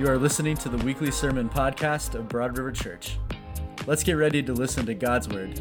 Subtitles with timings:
[0.00, 3.18] You are listening to the weekly sermon podcast of Broad River Church.
[3.86, 5.60] Let's get ready to listen to God's Word.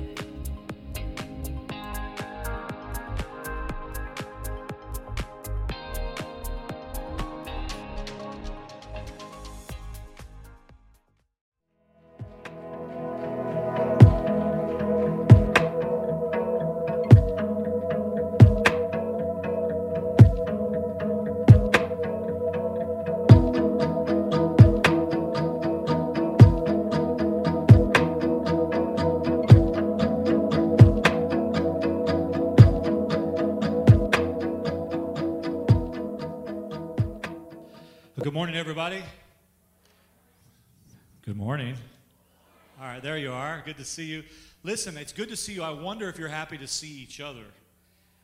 [43.80, 44.24] To see you.
[44.64, 45.64] Listen, it's good to see you.
[45.64, 47.44] I wonder if you're happy to see each other.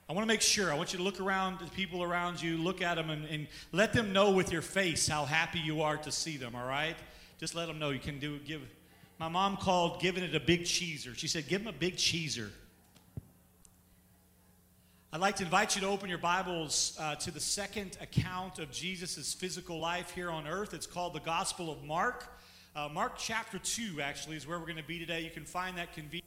[0.07, 0.71] I want to make sure.
[0.71, 3.47] I want you to look around the people around you, look at them, and, and
[3.71, 6.95] let them know with your face how happy you are to see them, all right?
[7.39, 8.61] Just let them know you can do give.
[9.17, 11.17] My mom called giving it a big cheeser.
[11.17, 12.49] She said, give them a big cheeser.
[15.11, 18.69] I'd like to invite you to open your Bibles uh, to the second account of
[18.69, 20.73] Jesus' physical life here on earth.
[20.73, 22.34] It's called the Gospel of Mark.
[22.75, 25.21] Uh, Mark chapter 2, actually, is where we're going to be today.
[25.21, 26.21] You can find that page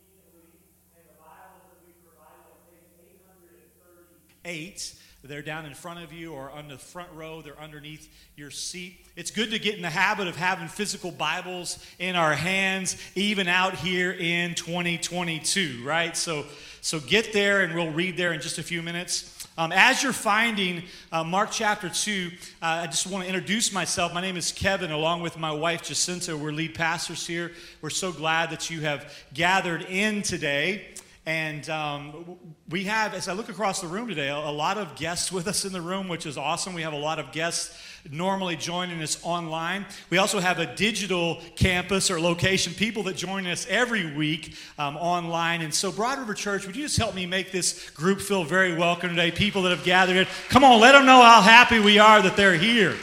[4.46, 4.94] 838.
[5.24, 9.04] They're down in front of you or on the front row, they're underneath your seat.
[9.14, 13.46] It's good to get in the habit of having physical Bibles in our hands, even
[13.46, 16.16] out here in 2022, right?
[16.16, 16.46] So,
[16.80, 19.37] so get there and we'll read there in just a few minutes.
[19.58, 22.30] Um, as you're finding uh, Mark chapter 2,
[22.62, 24.14] uh, I just want to introduce myself.
[24.14, 26.36] My name is Kevin, along with my wife Jacinta.
[26.36, 27.50] We're lead pastors here.
[27.82, 30.86] We're so glad that you have gathered in today.
[31.28, 32.38] And um,
[32.70, 35.66] we have, as I look across the room today, a, lot of guests with us
[35.66, 36.72] in the room, which is awesome.
[36.72, 37.78] We have a lot of guests
[38.10, 39.84] normally joining us online.
[40.08, 44.96] We also have a digital campus or location, people that join us every week um,
[44.96, 45.60] online.
[45.60, 48.74] And so, Broad River Church, would you just help me make this group feel very
[48.74, 49.30] welcome today?
[49.30, 50.26] People that have gathered in.
[50.48, 52.96] Come on, let them know how happy we are that they're here.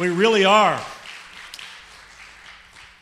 [0.00, 0.84] We really are.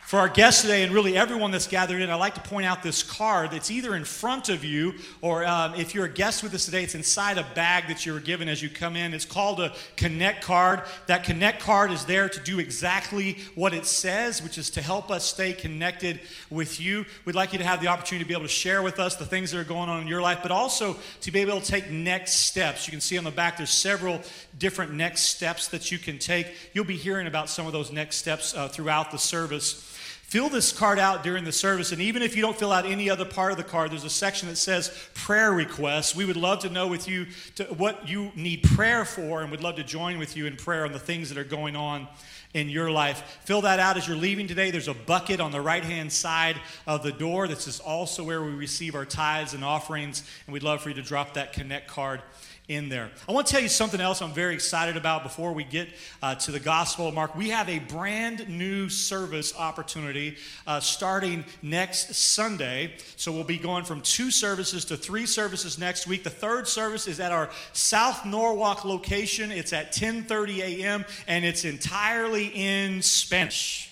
[0.06, 2.81] For our guests today, and really everyone that's gathered in, I'd like to point out
[2.81, 6.55] this card that's either in front of you, or um, if you're a guest with
[6.55, 9.12] us today, it's inside a bag that you were given as you come in.
[9.12, 10.83] It's called a Connect card.
[11.09, 15.11] That Connect card is there to do exactly what it says, which is to help
[15.11, 17.05] us stay connected with you.
[17.25, 19.27] We'd like you to have the opportunity to be able to share with us the
[19.27, 21.91] things that are going on in your life, but also to be able to take
[21.91, 22.87] next steps.
[22.87, 24.21] You can see on the back there's several
[24.56, 26.55] different next steps that you can take.
[26.75, 29.95] You'll be hearing about some of those next steps uh, throughout the service.
[30.26, 33.09] Fill this card out during the service, and even if you don't fill out any
[33.09, 36.16] other part of the card, there's a section that says prayer requests.
[36.16, 39.60] We would love to know with you to, what you need prayer for, and we'd
[39.60, 42.09] love to join with you in prayer on the things that are going on
[42.54, 43.38] in your life.
[43.44, 44.72] Fill that out as you're leaving today.
[44.72, 46.56] There's a bucket on the right hand side
[46.88, 47.47] of the door.
[47.47, 50.97] This is also where we receive our tithes and offerings, and we'd love for you
[50.97, 52.20] to drop that connect card
[52.69, 53.10] in there.
[53.28, 55.88] I want to tell you something else I'm very excited about before we get
[56.21, 57.37] uh, to the Gospel of Mark.
[57.37, 62.94] We have a brand new service opportunity uh, starting next Sunday.
[63.16, 66.25] So we'll be going from two services to three services next week.
[66.25, 69.53] The third service is at our South Norwalk location.
[69.53, 71.04] It's at 10:30 a.m.
[71.28, 73.85] and it's entirely in Spanish.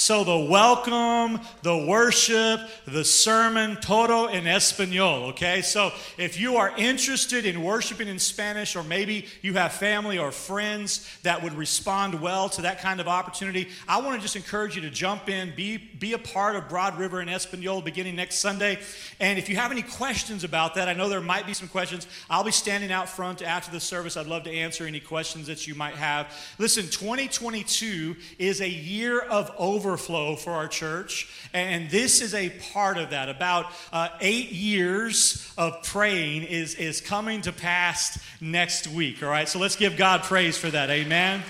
[0.00, 5.60] So the welcome, the worship, the sermon, todo en español, okay?
[5.60, 10.32] So if you are interested in worshiping in Spanish, or maybe you have family or
[10.32, 14.74] friends that would respond well to that kind of opportunity, I want to just encourage
[14.74, 18.36] you to jump in, be, be a part of Broad River in Espanol beginning next
[18.36, 18.78] Sunday.
[19.20, 22.06] And if you have any questions about that, I know there might be some questions.
[22.30, 24.16] I'll be standing out front after the service.
[24.16, 26.34] I'd love to answer any questions that you might have.
[26.58, 31.28] Listen, 2022 is a year of over overflow for our church.
[31.52, 33.28] And this is a part of that.
[33.28, 39.20] About uh, eight years of praying is, is coming to pass next week.
[39.20, 40.90] All right, so let's give God praise for that.
[40.90, 41.42] Amen.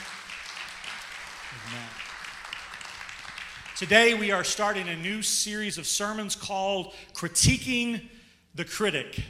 [3.76, 8.00] Today we are starting a new series of sermons called Critiquing
[8.54, 9.22] the Critic.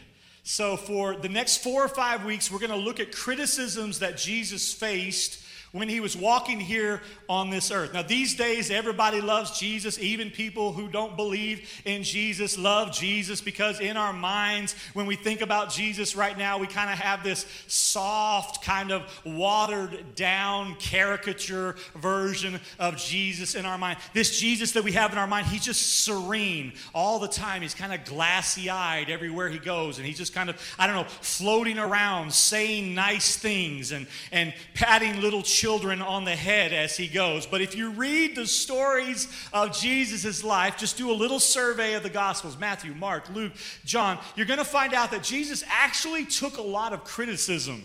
[0.42, 4.16] So, for the next four or five weeks, we're going to look at criticisms that
[4.16, 7.94] Jesus faced when he was walking here on this earth.
[7.94, 9.99] Now, these days, everybody loves Jesus.
[10.00, 15.14] Even people who don't believe in Jesus love Jesus because in our minds, when we
[15.14, 20.75] think about Jesus right now, we kind of have this soft, kind of watered down
[20.76, 23.99] caricature version of Jesus in our mind.
[24.12, 27.62] This Jesus that we have in our mind, he's just serene all the time.
[27.62, 29.99] He's kind of glassy eyed everywhere he goes.
[29.99, 34.52] And he's just kind of, I don't know, floating around, saying nice things and, and
[34.75, 37.44] patting little children children on the head as he goes.
[37.44, 42.02] But if you read the stories of Jesus' life, just do a little survey of
[42.02, 43.52] the Gospels Matthew, Mark, Luke,
[43.84, 47.82] John you're going to find out that Jesus actually took a lot of criticism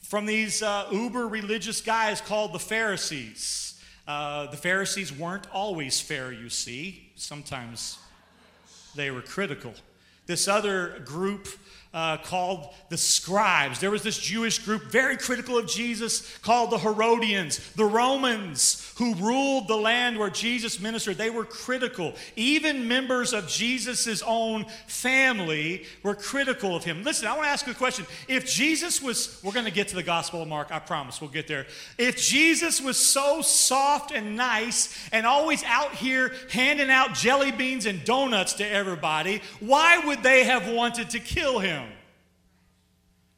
[0.00, 3.80] from these uh, uber religious guys called the Pharisees.
[4.08, 7.12] Uh, the Pharisees weren't always fair, you see.
[7.14, 7.98] Sometimes
[8.96, 9.72] they were critical.
[10.26, 11.46] This other group
[11.94, 13.78] uh, called the scribes.
[13.78, 17.58] There was this Jewish group very critical of Jesus called the Herodians.
[17.72, 22.14] The Romans who ruled the land where Jesus ministered, they were critical.
[22.36, 27.02] Even members of Jesus' own family were critical of him.
[27.02, 28.06] Listen, I want to ask you a question.
[28.26, 31.30] If Jesus was, we're going to get to the Gospel of Mark, I promise we'll
[31.30, 31.66] get there.
[31.98, 37.84] If Jesus was so soft and nice and always out here handing out jelly beans
[37.84, 41.81] and donuts to everybody, why would they have wanted to kill him?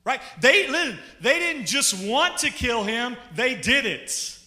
[0.04, 0.20] Right?
[0.40, 0.66] They,
[1.20, 4.38] they didn't just want to kill him, they did it.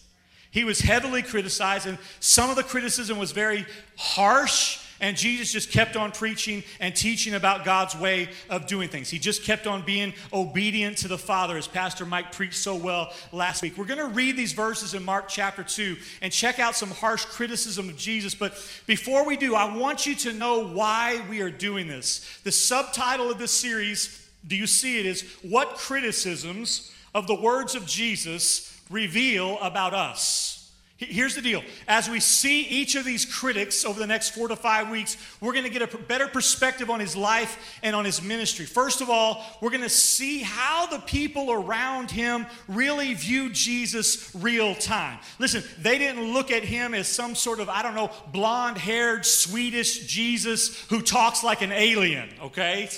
[0.50, 3.66] He was heavily criticized, and some of the criticism was very
[3.96, 4.84] harsh.
[5.00, 9.08] And Jesus just kept on preaching and teaching about God's way of doing things.
[9.08, 13.12] He just kept on being obedient to the Father, as Pastor Mike preached so well
[13.30, 13.78] last week.
[13.78, 17.24] We're going to read these verses in Mark chapter 2 and check out some harsh
[17.26, 18.34] criticism of Jesus.
[18.34, 18.54] But
[18.88, 22.40] before we do, I want you to know why we are doing this.
[22.42, 27.74] The subtitle of this series do you see it is what criticisms of the words
[27.74, 30.58] of Jesus reveal about us?
[30.98, 31.62] Here's the deal.
[31.86, 35.52] As we see each of these critics over the next four to five weeks, we're
[35.52, 38.66] going to get a better perspective on his life and on his ministry.
[38.66, 44.34] First of all, we're going to see how the people around him really view Jesus
[44.34, 45.20] real time.
[45.38, 49.24] Listen, they didn't look at him as some sort of, I don't know, blonde haired
[49.24, 52.90] Swedish Jesus who talks like an alien, okay?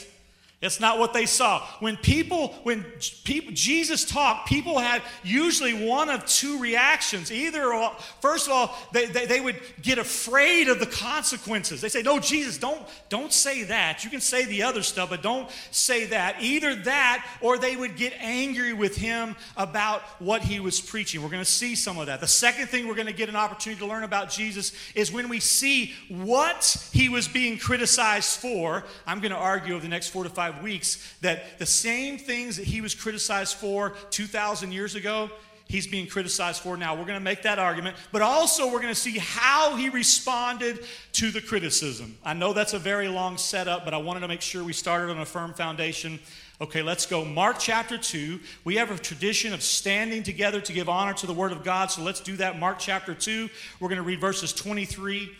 [0.62, 1.66] It's not what they saw.
[1.78, 2.84] When people, when
[3.24, 7.32] people, Jesus talked, people had usually one of two reactions.
[7.32, 7.72] Either,
[8.20, 11.80] first of all, they, they, they, would get afraid of the consequences.
[11.80, 14.04] They say, No, Jesus, don't, don't say that.
[14.04, 16.42] You can say the other stuff, but don't say that.
[16.42, 21.22] Either that, or they would get angry with him about what he was preaching.
[21.22, 22.20] We're going to see some of that.
[22.20, 25.30] The second thing we're going to get an opportunity to learn about Jesus is when
[25.30, 28.84] we see what he was being criticized for.
[29.06, 32.18] I'm going to argue over the next four to five five weeks that the same
[32.18, 35.30] things that he was criticized for 2,000 years ago,
[35.68, 36.94] he's being criticized for now.
[36.94, 40.80] We're going to make that argument, but also we're going to see how he responded
[41.12, 42.16] to the criticism.
[42.24, 45.10] I know that's a very long setup, but I wanted to make sure we started
[45.10, 46.18] on a firm foundation.
[46.60, 47.24] Okay, let's go.
[47.24, 48.38] Mark chapter 2.
[48.64, 51.90] We have a tradition of standing together to give honor to the Word of God,
[51.90, 52.58] so let's do that.
[52.58, 53.48] Mark chapter 2.
[53.78, 55.30] We're going to read verses 23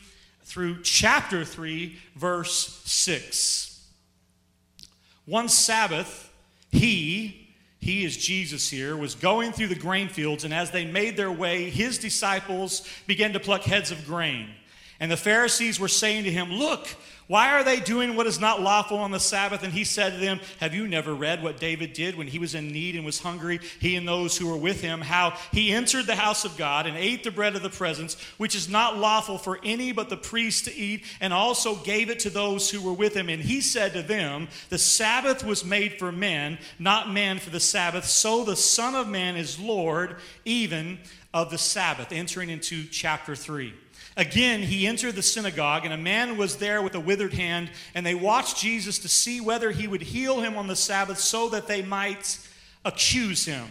[0.44, 3.69] through chapter 3, verse 6.
[5.30, 6.28] One Sabbath,
[6.72, 11.16] he, he is Jesus here, was going through the grain fields, and as they made
[11.16, 14.48] their way, his disciples began to pluck heads of grain.
[14.98, 16.88] And the Pharisees were saying to him, Look,
[17.30, 19.62] why are they doing what is not lawful on the Sabbath?
[19.62, 22.56] And he said to them, Have you never read what David did when he was
[22.56, 25.00] in need and was hungry, he and those who were with him?
[25.00, 28.56] How he entered the house of God and ate the bread of the presence, which
[28.56, 32.30] is not lawful for any but the priest to eat, and also gave it to
[32.30, 33.28] those who were with him.
[33.28, 37.60] And he said to them, The Sabbath was made for men, not man for the
[37.60, 38.06] Sabbath.
[38.06, 40.98] So the Son of Man is Lord even
[41.32, 42.10] of the Sabbath.
[42.10, 43.72] Entering into chapter 3.
[44.16, 48.04] Again, he entered the synagogue, and a man was there with a withered hand, and
[48.04, 51.66] they watched Jesus to see whether he would heal him on the Sabbath so that
[51.66, 52.38] they might
[52.84, 53.70] accuse him.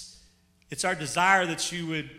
[0.71, 2.09] it's our desire that you would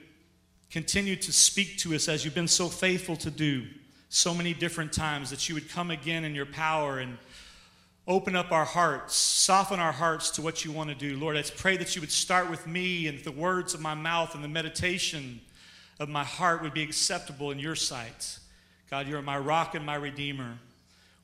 [0.71, 3.65] continue to speak to us as you've been so faithful to do
[4.09, 7.17] so many different times, that you would come again in your power and
[8.07, 11.17] open up our hearts, soften our hearts to what you want to do.
[11.17, 14.35] Lord, I pray that you would start with me and the words of my mouth
[14.35, 15.41] and the meditation
[15.99, 18.39] of my heart would be acceptable in your sight.
[18.91, 20.59] God, you're my rock and my redeemer.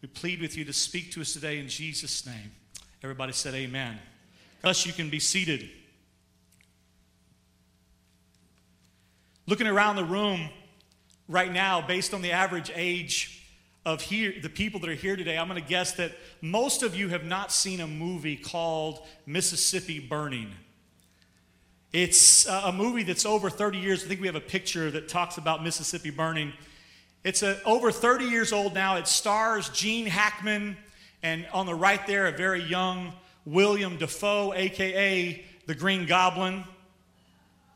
[0.01, 2.53] We plead with you to speak to us today in Jesus' name.
[3.03, 3.99] Everybody said, Amen.
[4.63, 5.69] Thus, you can be seated.
[9.49, 10.51] Looking around the room
[11.27, 13.47] right now, based on the average age
[13.87, 16.13] of here, the people that are here today, I'm going to guess that
[16.43, 20.51] most of you have not seen a movie called Mississippi Burning.
[21.95, 24.05] It's uh, a movie that's over 30 years.
[24.05, 26.53] I think we have a picture that talks about Mississippi burning.
[27.25, 28.97] It's a, over 30 years old now.
[28.97, 30.77] It stars Gene Hackman,
[31.23, 33.15] and on the right there, a very young
[33.47, 36.65] William Dafoe, aka the Green Goblin.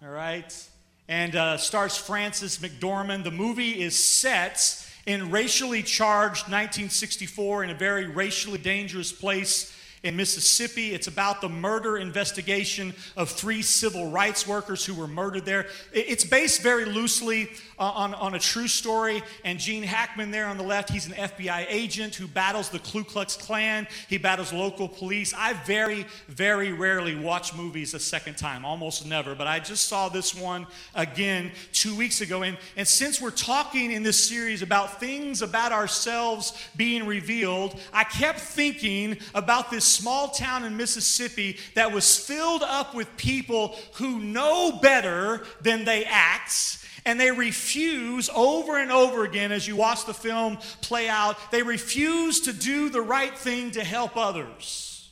[0.02, 0.68] All right?
[1.08, 3.24] And uh, stars Frances McDormand.
[3.24, 10.16] The movie is set in racially charged 1964 in a very racially dangerous place in
[10.16, 10.92] Mississippi.
[10.92, 15.66] It's about the murder investigation of three civil rights workers who were murdered there.
[15.92, 19.22] It's based very loosely uh, on, on a true story.
[19.44, 23.04] And Gene Hackman, there on the left, he's an FBI agent who battles the Ku
[23.04, 23.86] Klux Klan.
[24.08, 25.34] He battles local police.
[25.36, 29.34] I very, very rarely watch movies a second time, almost never.
[29.34, 32.42] But I just saw this one again two weeks ago.
[32.42, 38.04] And, and since we're talking in this series about things about ourselves being revealed, I
[38.04, 44.20] kept thinking about this small town in Mississippi that was filled up with people who
[44.20, 50.04] know better than they act and they refuse over and over again as you watch
[50.04, 55.10] the film play out, they refuse to do the right thing to help others.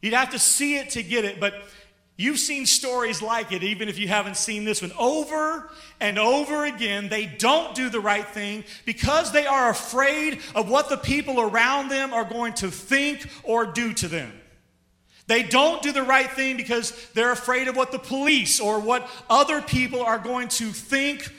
[0.00, 1.54] You'd have to see it to get it, but
[2.16, 4.92] you've seen stories like it, even if you haven't seen this one.
[4.98, 10.68] Over and over again, they don't do the right thing because they are afraid of
[10.68, 14.32] what the people around them are going to think or do to them.
[15.26, 19.08] They don't do the right thing because they're afraid of what the police or what
[19.30, 21.32] other people are going to think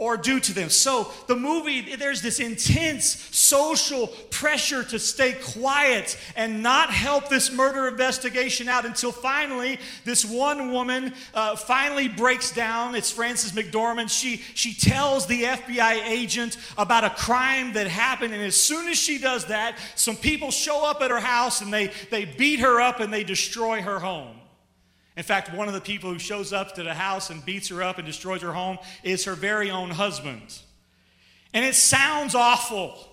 [0.00, 0.70] or do to them.
[0.70, 7.52] So, the movie, there's this intense social pressure to stay quiet and not help this
[7.52, 12.94] murder investigation out until finally, this one woman uh, finally breaks down.
[12.94, 14.08] It's Frances McDormand.
[14.08, 18.96] She, she tells the FBI agent about a crime that happened, and as soon as
[18.96, 22.80] she does that, some people show up at her house and they, they beat her
[22.80, 24.39] up and they destroy her home.
[25.20, 27.82] In fact, one of the people who shows up to the house and beats her
[27.82, 30.58] up and destroys her home is her very own husband.
[31.52, 33.06] And it sounds awful.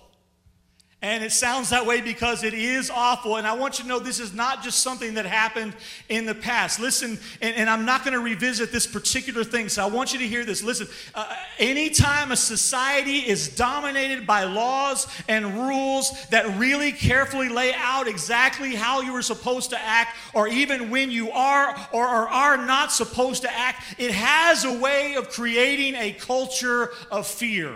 [1.00, 3.36] And it sounds that way because it is awful.
[3.36, 5.74] And I want you to know this is not just something that happened
[6.08, 6.80] in the past.
[6.80, 10.18] Listen, and, and I'm not going to revisit this particular thing, so I want you
[10.18, 10.60] to hear this.
[10.60, 17.72] Listen, uh, anytime a society is dominated by laws and rules that really carefully lay
[17.74, 22.28] out exactly how you are supposed to act, or even when you are or, or
[22.28, 27.68] are not supposed to act, it has a way of creating a culture of fear.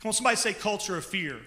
[0.00, 1.40] Come on, somebody say culture of fear.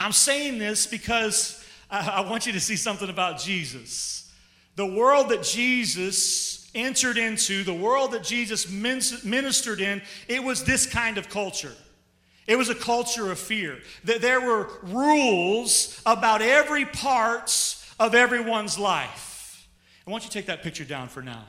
[0.00, 4.32] I'm saying this because I, want you to see something about Jesus.
[4.74, 10.86] The world that Jesus entered into, the world that Jesus ministered in, it was this
[10.86, 11.72] kind of culture.
[12.46, 13.78] It was a culture of fear.
[14.04, 19.68] That there were rules about every part of everyone's life.
[20.06, 21.44] I want you to take that picture down for now.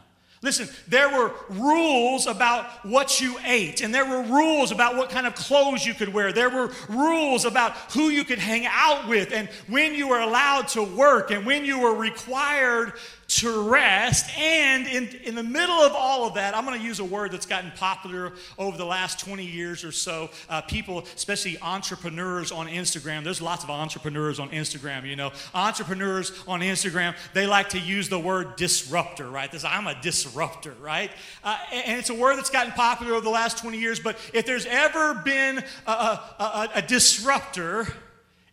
[0.48, 5.28] Listen, there were rules about what you ate, and there were rules about what kind
[5.28, 6.32] of clothes you could wear.
[6.32, 10.70] There were rules about who you could hang out with, and when you were allowed
[10.70, 12.94] to work, and when you were required
[13.28, 14.30] to rest.
[14.38, 17.32] And in, in the middle of all of that, I'm going to use a word
[17.32, 20.30] that's gotten popular over the last 20 years or so.
[20.50, 25.32] Uh, people, especially entrepreneurs on Instagram, there's lots of entrepreneurs on Instagram, you know.
[25.54, 29.52] Entrepreneurs on Instagram, they like to use the word disruptor, right?
[29.52, 31.12] This, I'm a disruptor, right?
[31.44, 34.46] Uh, and it's a word that's gotten popular over the last 20 years, but if
[34.46, 37.88] there's ever been a, a, a, a disruptor,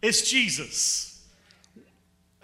[0.03, 1.14] it's Jesus.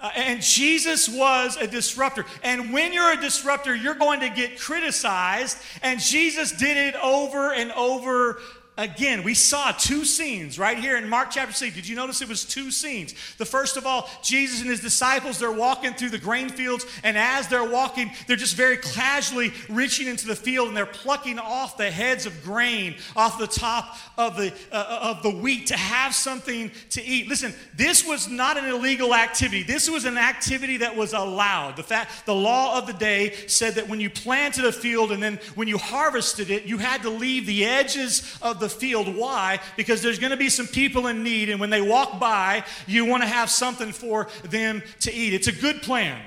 [0.00, 2.24] Uh, and Jesus was a disruptor.
[2.42, 5.58] And when you're a disruptor, you're going to get criticized.
[5.82, 8.40] And Jesus did it over and over
[8.80, 11.74] again, we saw two scenes right here in Mark chapter 6.
[11.74, 13.14] Did you notice it was two scenes?
[13.36, 17.16] The first of all, Jesus and his disciples, they're walking through the grain fields, and
[17.18, 21.76] as they're walking, they're just very casually reaching into the field and they're plucking off
[21.76, 26.14] the heads of grain off the top of the, uh, of the wheat to have
[26.14, 27.28] something to eat.
[27.28, 29.62] Listen, this was not an illegal activity.
[29.62, 31.76] This was an activity that was allowed.
[31.76, 35.22] The fact, the law of the day said that when you planted a field and
[35.22, 39.14] then when you harvested it, you had to leave the edges of the field.
[39.14, 39.60] Why?
[39.76, 43.04] Because there's going to be some people in need, and when they walk by, you
[43.04, 45.34] want to have something for them to eat.
[45.34, 46.20] It's a good plan.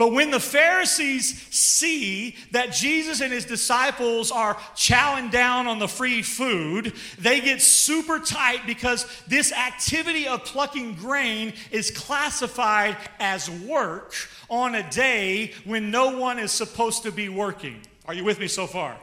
[0.00, 5.88] But when the Pharisees see that Jesus and his disciples are chowing down on the
[5.88, 13.50] free food, they get super tight because this activity of plucking grain is classified as
[13.50, 14.14] work
[14.48, 17.82] on a day when no one is supposed to be working.
[18.06, 18.96] Are you with me so far?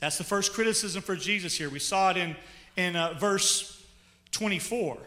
[0.00, 1.68] That's the first criticism for Jesus here.
[1.68, 2.36] We saw it in,
[2.76, 3.84] in uh, verse
[4.32, 4.98] 24.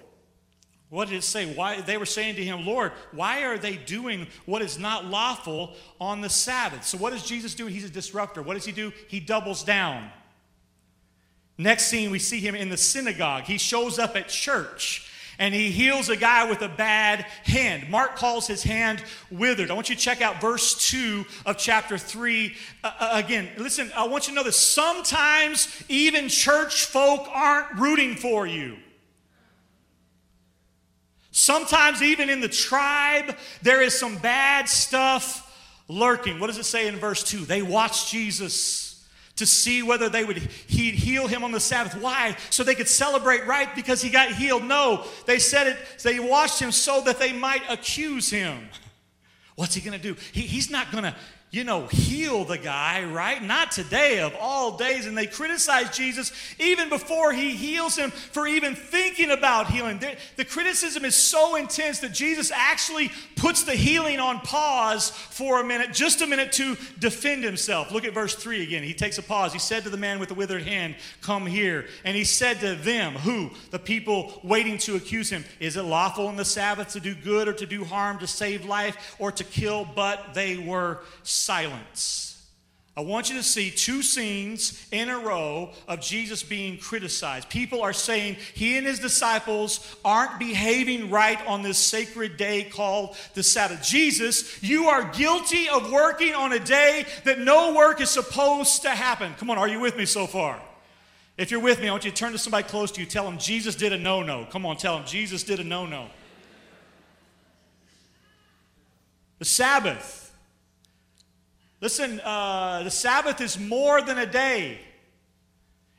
[0.90, 1.54] What did it say?
[1.54, 5.74] Why they were saying to him, Lord, why are they doing what is not lawful
[6.02, 6.86] on the Sabbath?
[6.86, 7.68] So what does Jesus do?
[7.68, 8.42] He's a disruptor.
[8.42, 8.92] What does he do?
[9.08, 10.12] He doubles down.
[11.58, 13.44] Next scene, we see him in the synagogue.
[13.44, 15.10] He shows up at church
[15.42, 17.90] and he heals a guy with a bad hand.
[17.90, 19.72] Mark calls his hand withered.
[19.72, 22.56] I want you to check out verse 2 of chapter 3.
[22.84, 27.80] Uh, uh, again, listen, I want you to know that sometimes even church folk aren't
[27.80, 28.78] rooting for you.
[31.32, 35.52] Sometimes, even in the tribe, there is some bad stuff
[35.88, 36.40] lurking.
[36.40, 37.46] What does it say in verse 2?
[37.46, 38.91] They watched Jesus
[39.42, 41.96] to see whether they would he'd heal him on the Sabbath.
[42.00, 42.38] Why?
[42.52, 44.64] So they could celebrate right because he got healed.
[44.64, 48.70] No, they said it, they watched him so that they might accuse him.
[49.56, 50.16] What's he to do?
[50.32, 51.16] He, he's not to
[51.52, 53.44] you know, heal the guy, right?
[53.44, 55.06] Not today of all days.
[55.06, 60.00] And they criticize Jesus even before he heals him for even thinking about healing.
[60.00, 65.60] The, the, criticism is so intense that Jesus actually puts the healing on pause for
[65.60, 67.92] a minute, just a minute to defend himself.
[67.92, 68.84] Look at verse 3 again.
[68.84, 69.52] He takes a pause.
[69.52, 71.86] He said to the man with the withered hand, Come here.
[72.06, 73.52] And he said to them, Who?
[73.72, 77.50] The people waiting to accuse him, Is it lawful in the Sabbath to do good
[77.50, 79.84] or to do harm, to save life or to kill?
[79.84, 81.02] But they were
[81.46, 82.32] silence.
[82.96, 87.50] I want you to see two scenes in a row of Jesus being criticized.
[87.50, 93.16] People are saying he and his disciples aren't behaving right on this sacred day called
[93.34, 93.82] the Sabbath.
[93.82, 98.90] Jesus, you are guilty of working on a day that no work is supposed to
[98.90, 99.34] happen.
[99.38, 100.62] Come on, are you with me so far?
[101.38, 103.08] If you're with me, I want you to turn to somebody close to you.
[103.08, 104.46] Tell them Jesus did a no no.
[104.52, 106.08] Come on, tell them Jesus did a no no.
[109.40, 110.21] The Sabbath
[111.82, 114.80] Listen, uh, the Sabbath is more than a day.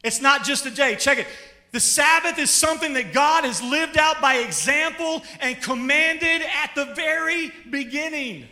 [0.05, 0.95] It's not just a day.
[0.95, 1.27] Check it.
[1.73, 6.95] The Sabbath is something that God has lived out by example and commanded at the
[6.95, 8.47] very beginning.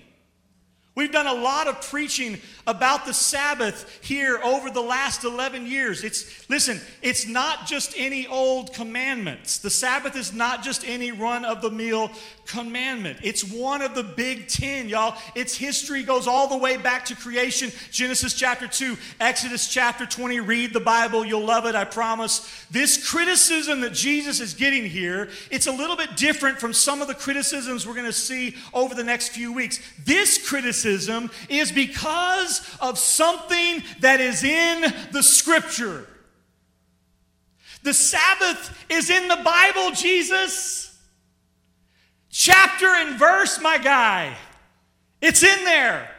[1.00, 6.04] We've done a lot of preaching about the Sabbath here over the last 11 years.
[6.04, 9.58] It's listen, it's not just any old commandments.
[9.58, 12.10] The Sabbath is not just any run of the mill
[12.47, 13.19] commandment.
[13.23, 15.17] It's one of the big 10, y'all.
[15.34, 20.41] Its history goes all the way back to creation, Genesis chapter 2, Exodus chapter 20.
[20.41, 22.67] Read the Bible, you'll love it, I promise.
[22.71, 27.08] This criticism that Jesus is getting here, it's a little bit different from some of
[27.08, 29.80] the criticisms we're going to see over the next few weeks.
[30.04, 30.90] This criticism
[31.49, 36.07] is because of something that is in the scripture.
[37.83, 40.99] The Sabbath is in the Bible, Jesus.
[42.31, 44.37] Chapter and verse, my guy.
[45.21, 46.11] It's in there.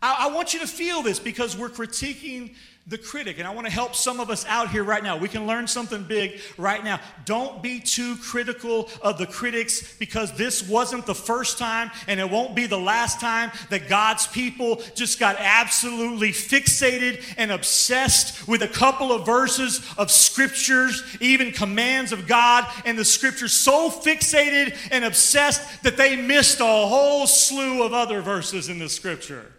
[0.00, 2.54] I, I want you to feel this because we're critiquing
[2.88, 3.38] the critic.
[3.38, 5.16] And I want to help some of us out here right now.
[5.16, 6.98] We can learn something big right now.
[7.24, 12.28] Don't be too critical of the critics because this wasn't the first time and it
[12.28, 18.62] won't be the last time that God's people just got absolutely fixated and obsessed with
[18.62, 24.76] a couple of verses of scriptures, even commands of God and the scriptures, so fixated
[24.90, 29.52] and obsessed that they missed a whole slew of other verses in the scripture.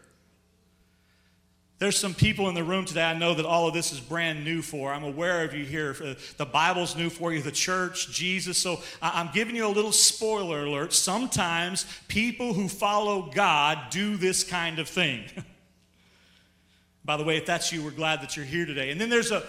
[1.83, 4.45] There's some people in the room today I know that all of this is brand
[4.45, 4.93] new for.
[4.93, 5.93] I'm aware of you here.
[6.01, 8.57] Uh, the Bible's new for you, the church, Jesus.
[8.57, 10.93] So I'm giving you a little spoiler alert.
[10.93, 15.25] Sometimes people who follow God do this kind of thing.
[17.03, 18.89] By the way, if that's you, we're glad that you're here today.
[18.89, 19.43] And then there's a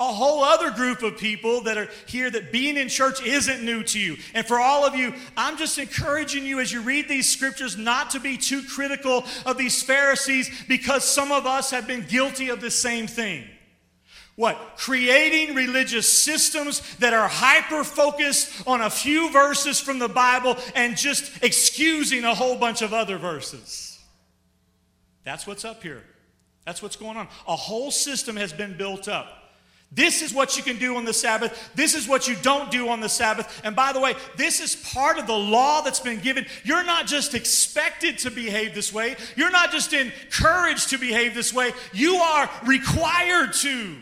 [0.00, 3.82] a whole other group of people that are here that being in church isn't new
[3.82, 4.16] to you.
[4.32, 8.10] And for all of you, I'm just encouraging you as you read these scriptures not
[8.10, 12.62] to be too critical of these Pharisees because some of us have been guilty of
[12.62, 13.44] the same thing.
[14.36, 14.56] What?
[14.78, 20.96] Creating religious systems that are hyper focused on a few verses from the Bible and
[20.96, 23.98] just excusing a whole bunch of other verses.
[25.24, 26.02] That's what's up here.
[26.64, 27.28] That's what's going on.
[27.46, 29.39] A whole system has been built up.
[29.92, 31.70] This is what you can do on the Sabbath.
[31.74, 33.60] This is what you don't do on the Sabbath.
[33.64, 36.46] And by the way, this is part of the law that's been given.
[36.62, 41.52] You're not just expected to behave this way, you're not just encouraged to behave this
[41.52, 43.96] way, you are required to.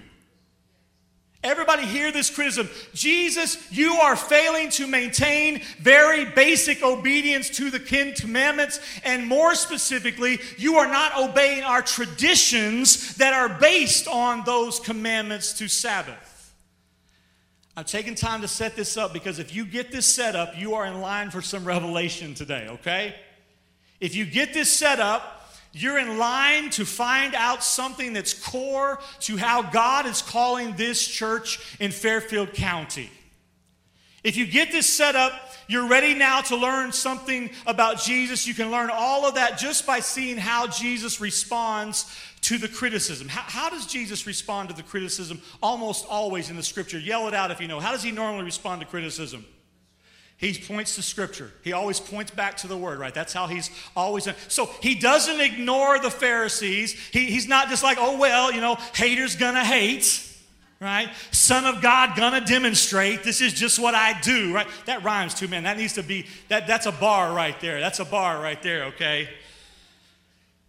[1.45, 2.69] Everybody hear this criticism.
[2.95, 9.55] Jesus, you are failing to maintain very basic obedience to the Ten commandments, and more
[9.55, 16.53] specifically, you are not obeying our traditions that are based on those commandments to Sabbath.
[17.77, 20.75] I'm taking time to set this up because if you get this set up, you
[20.75, 23.15] are in line for some revelation today, okay?
[24.01, 25.38] If you get this set up,
[25.81, 31.07] you're in line to find out something that's core to how God is calling this
[31.07, 33.11] church in Fairfield County.
[34.25, 35.33] If you get this set up,
[35.69, 38.47] you're ready now to learn something about Jesus.
[38.47, 42.13] You can learn all of that just by seeing how Jesus responds
[42.43, 43.29] to the criticism.
[43.29, 46.99] How, how, does Jesus respond to the criticism almost always in the scripture?
[46.99, 47.81] Yell it out if you know.
[47.81, 49.45] How does he normally respond to criticism?
[50.39, 51.51] He points to scripture.
[51.63, 53.13] He always points back to the word, right?
[53.13, 54.37] That's how he's always done.
[54.47, 56.93] So he doesn't ignore the Pharisees.
[57.13, 60.25] He, he's not just like, oh, well, you know, haters gonna hate
[60.81, 61.09] right?
[61.33, 63.25] Son of God gonna demonstrate.
[63.25, 64.69] This is just what I do, right?
[64.87, 65.65] That rhymes too, man.
[65.65, 67.81] That needs to be that that's a bar right there.
[67.81, 69.29] That's a bar right there, okay?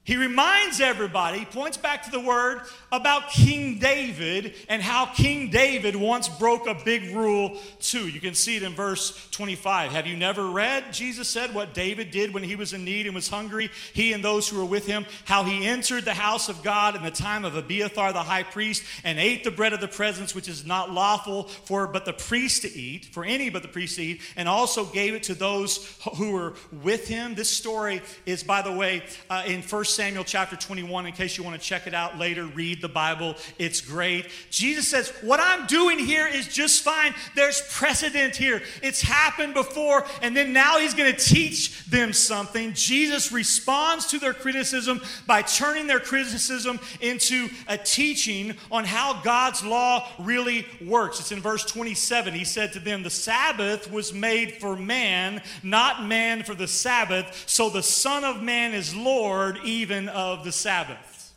[0.09, 5.51] He reminds everybody, he points back to the word about King David and how King
[5.51, 8.09] David once broke a big rule too.
[8.09, 9.91] You can see it in verse 25.
[9.91, 10.91] Have you never read?
[10.91, 14.23] Jesus said what David did when he was in need and was hungry, he and
[14.23, 17.45] those who were with him, how he entered the house of God in the time
[17.45, 20.89] of Abiathar the high priest and ate the bread of the presence, which is not
[20.89, 24.49] lawful for but the priest to eat, for any but the priest to eat, and
[24.49, 27.35] also gave it to those who were with him.
[27.35, 31.07] This story is, by the way, uh, in 1 Samuel chapter 21.
[31.07, 33.35] In case you want to check it out later, read the Bible.
[33.57, 34.27] It's great.
[34.49, 37.13] Jesus says, What I'm doing here is just fine.
[37.35, 38.61] There's precedent here.
[38.81, 42.71] It's happened before, and then now he's going to teach them something.
[42.75, 49.65] Jesus responds to their criticism by turning their criticism into a teaching on how God's
[49.65, 51.19] law really works.
[51.19, 52.33] It's in verse 27.
[52.33, 57.43] He said to them, The Sabbath was made for man, not man for the Sabbath.
[57.47, 61.33] So the Son of Man is Lord even of the Sabbath.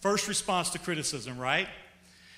[0.00, 1.68] First response to criticism, right?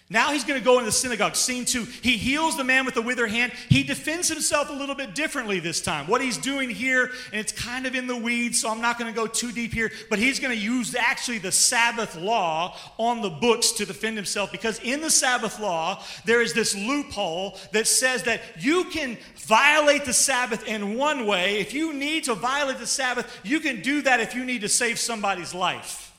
[0.08, 1.34] Now he's going to go into the synagogue.
[1.34, 1.82] Scene two.
[1.82, 3.52] He heals the man with the withered hand.
[3.68, 6.06] He defends himself a little bit differently this time.
[6.06, 9.12] What he's doing here, and it's kind of in the weeds, so I'm not going
[9.12, 13.20] to go too deep here, but he's going to use actually the Sabbath law on
[13.20, 17.88] the books to defend himself because in the Sabbath law, there is this loophole that
[17.88, 21.58] says that you can violate the Sabbath in one way.
[21.58, 24.68] If you need to violate the Sabbath, you can do that if you need to
[24.68, 26.15] save somebody's life.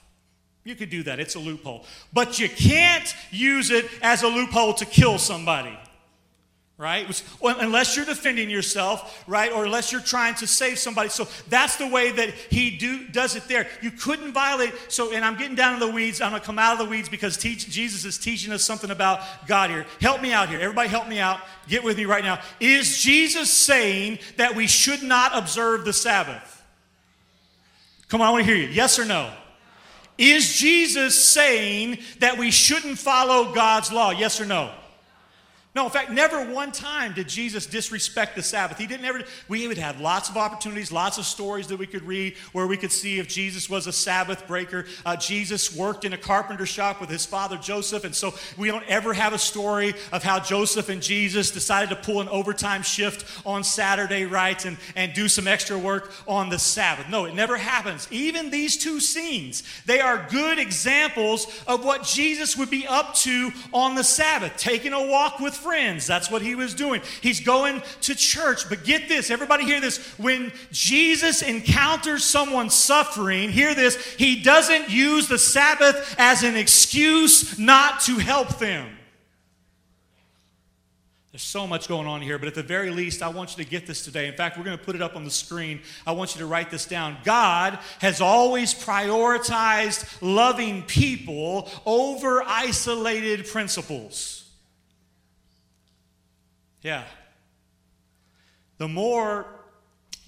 [0.68, 1.86] You could do that, it's a loophole.
[2.12, 5.80] But you can't use it as a loophole to kill somebody.
[6.78, 7.08] Right?
[7.42, 9.52] Unless you're defending yourself, right?
[9.52, 11.08] Or unless you're trying to save somebody.
[11.08, 13.68] So that's the way that he do, does it there.
[13.82, 14.74] You couldn't violate.
[14.90, 16.20] So, and I'm getting down in the weeds.
[16.20, 18.92] I'm going to come out of the weeds because teach, Jesus is teaching us something
[18.92, 19.86] about God here.
[20.02, 20.60] Help me out here.
[20.60, 21.40] Everybody help me out.
[21.70, 22.42] Get with me right now.
[22.60, 26.62] Is Jesus saying that we should not observe the Sabbath?
[28.10, 28.68] Come on, I want to hear you.
[28.68, 29.32] Yes or no?
[30.18, 34.12] Is Jesus saying that we shouldn't follow God's law?
[34.12, 34.72] Yes or no?
[35.78, 38.80] No, in fact, never one time did Jesus disrespect the Sabbath.
[38.80, 39.22] He didn't ever.
[39.48, 42.78] We would have lots of opportunities, lots of stories that we could read where we
[42.78, 44.88] could see if Jesus was a Sabbath breaker.
[45.06, 48.86] Uh, Jesus worked in a carpenter shop with his father Joseph, and so we don't
[48.88, 53.46] ever have a story of how Joseph and Jesus decided to pull an overtime shift
[53.46, 57.08] on Saturday, right, and, and do some extra work on the Sabbath.
[57.08, 58.08] No, it never happens.
[58.10, 63.52] Even these two scenes, they are good examples of what Jesus would be up to
[63.72, 66.08] on the Sabbath, taking a walk with friends.
[66.08, 67.02] That's what he was doing.
[67.22, 68.70] He's going to church.
[68.70, 69.98] But get this, everybody hear this.
[70.18, 77.60] When Jesus encounters someone suffering, hear this, he doesn't use the Sabbath as an excuse
[77.60, 78.98] not to help them.
[81.34, 83.70] There's so much going on here, but at the very least, I want you to
[83.70, 84.28] get this today.
[84.28, 85.82] In fact, we're going to put it up on the screen.
[86.08, 87.18] I want you to write this down.
[87.26, 94.47] God has always prioritized loving people over isolated principles.
[96.88, 97.04] Yeah.
[98.78, 99.46] The more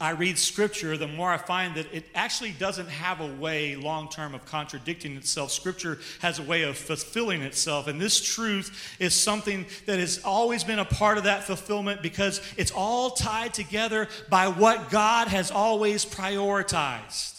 [0.01, 4.09] I read scripture, the more I find that it actually doesn't have a way long
[4.09, 5.53] term of contradicting itself.
[5.53, 7.87] Scripture has a way of fulfilling itself.
[7.87, 12.41] And this truth is something that has always been a part of that fulfillment because
[12.57, 17.38] it's all tied together by what God has always prioritized.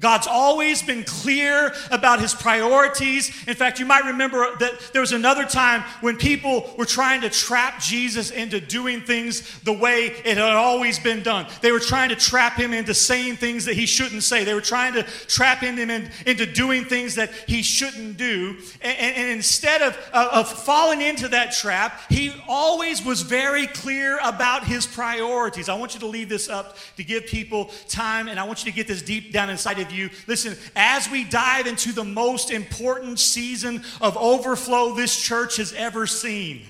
[0.00, 3.28] God's always been clear about his priorities.
[3.48, 7.30] In fact, you might remember that there was another time when people were trying to
[7.30, 11.46] trap Jesus into doing things the way it had always been done.
[11.62, 14.44] They were trying to trap him into saying things that he shouldn't say.
[14.44, 18.56] They were trying to trap him in, into doing things that he shouldn't do.
[18.80, 24.64] And, and instead of, of falling into that trap, he always was very clear about
[24.64, 25.68] his priorities.
[25.68, 28.70] I want you to leave this up to give people time, and I want you
[28.70, 30.10] to get this deep down inside of of you.
[30.26, 36.06] Listen, as we dive into the most important season of overflow this church has ever
[36.06, 36.62] seen,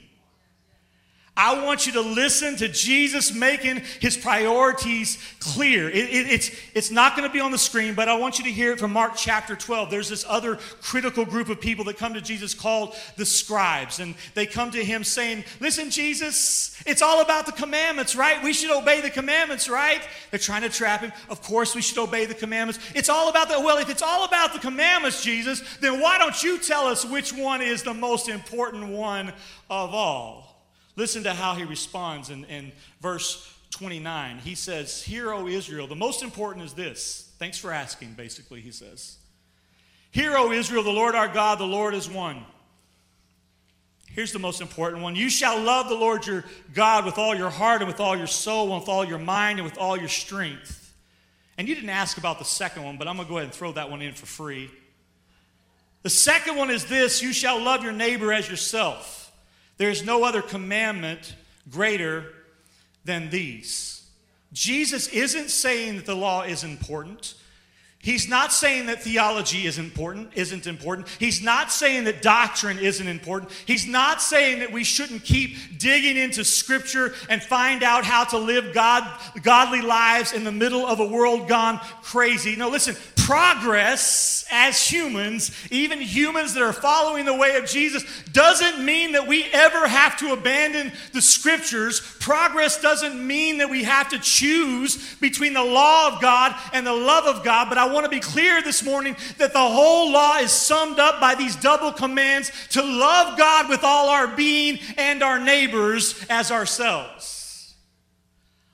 [1.39, 5.89] I want you to listen to Jesus making his priorities clear.
[5.89, 8.45] It, it, it's, it's not going to be on the screen, but I want you
[8.47, 9.89] to hear it from Mark chapter 12.
[9.89, 14.01] There's this other critical group of people that come to Jesus called the scribes.
[14.01, 18.43] And they come to him saying, Listen, Jesus, it's all about the commandments, right?
[18.43, 20.01] We should obey the commandments, right?
[20.33, 21.13] They're trying to trap him.
[21.31, 22.81] Of course, we should obey the commandments.
[22.97, 26.43] It's all about the, well, if it's all about the commandments, Jesus, then why don't
[26.43, 29.33] you tell us which one is the most important one
[29.71, 30.48] of all?
[30.99, 34.39] Listen to how he responds in, in verse 29.
[34.39, 37.31] He says, Hear, O Israel, the most important is this.
[37.39, 39.19] Thanks for asking, basically, he says.
[40.11, 42.45] Hear, O Israel, the Lord our God, the Lord is one.
[44.11, 45.15] Here's the most important one.
[45.15, 48.27] You shall love the Lord your God with all your heart and with all your
[48.27, 50.93] soul and with all your mind and with all your strength.
[51.59, 53.55] And you didn't ask about the second one, but I'm going to go ahead and
[53.55, 54.69] throw that one in for free.
[56.03, 59.27] The second one is this you shall love your neighbor as yourself.
[59.79, 61.35] There is no other commandment
[61.71, 62.27] greater
[63.05, 64.07] than these.
[64.53, 67.35] Jesus isn't saying that the law is important.
[68.01, 71.09] He's not saying that theology is important, isn't important.
[71.19, 73.51] He's not saying that doctrine isn't important.
[73.67, 78.39] He's not saying that we shouldn't keep digging into scripture and find out how to
[78.39, 79.05] live God,
[79.43, 82.55] godly lives in the middle of a world gone crazy.
[82.55, 88.83] No, listen, progress as humans, even humans that are following the way of Jesus, doesn't
[88.83, 92.01] mean that we ever have to abandon the scriptures.
[92.29, 96.93] Progress doesn't mean that we have to choose between the law of God and the
[96.93, 97.71] love of God.
[97.71, 101.23] But I want to be clear this morning that the whole law is summed up
[101.23, 106.51] by these double commands to love God with all our being and our neighbors as
[106.51, 107.75] ourselves.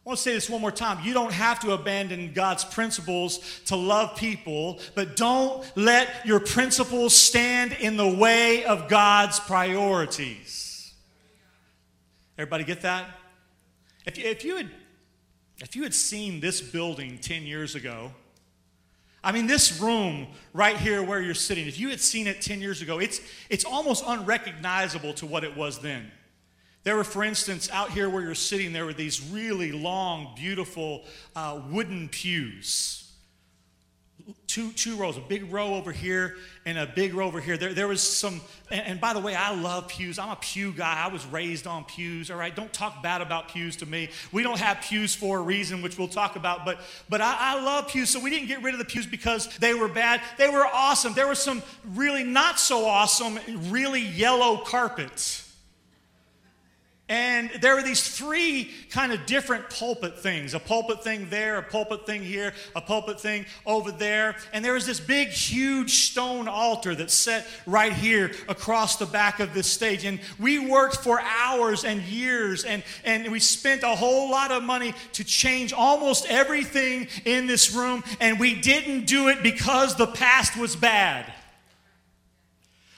[0.04, 1.04] I want to say this one more time.
[1.04, 7.14] You don't have to abandon God's principles to love people, but don't let your principles
[7.14, 10.92] stand in the way of God's priorities.
[12.36, 13.20] Everybody get that?
[14.04, 14.70] If you, if you, had,
[15.58, 18.12] if you had seen this building 10 years ago,
[19.22, 22.60] I mean, this room right here where you're sitting, if you had seen it 10
[22.60, 26.10] years ago, it's, it's almost unrecognizable to what it was then.
[26.82, 31.04] There were, for instance, out here where you're sitting, there were these really long, beautiful
[31.34, 33.03] uh, wooden pews.
[34.46, 37.56] Two, two rows, a big row over here and a big row over here.
[37.56, 40.18] There, there was some, and, and by the way, I love pews.
[40.18, 41.04] I'm a pew guy.
[41.04, 42.54] I was raised on pews, all right?
[42.54, 44.08] Don't talk bad about pews to me.
[44.32, 47.62] We don't have pews for a reason, which we'll talk about, but, but I, I
[47.62, 48.10] love pews.
[48.10, 50.22] So we didn't get rid of the pews because they were bad.
[50.38, 51.12] They were awesome.
[51.12, 55.43] There was some really not so awesome, really yellow carpets
[57.06, 61.62] and there were these three kind of different pulpit things a pulpit thing there, a
[61.62, 64.36] pulpit thing here, a pulpit thing over there.
[64.54, 69.40] And there was this big, huge stone altar that's set right here across the back
[69.40, 70.06] of this stage.
[70.06, 74.62] And we worked for hours and years, and, and we spent a whole lot of
[74.62, 78.02] money to change almost everything in this room.
[78.18, 81.30] And we didn't do it because the past was bad.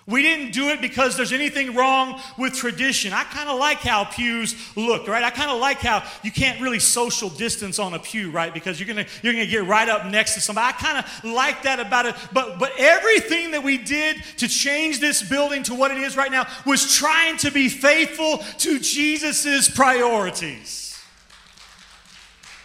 [0.08, 3.12] We didn't do it because there's anything wrong with tradition.
[3.12, 5.24] I kind of like how pews look, right?
[5.24, 8.54] I kind of like how you can't really social distance on a pew, right?
[8.54, 10.68] Because you're gonna you're gonna get right up next to somebody.
[10.68, 12.14] I kind of like that about it.
[12.32, 16.30] But but everything that we did to change this building to what it is right
[16.30, 20.96] now was trying to be faithful to Jesus's priorities.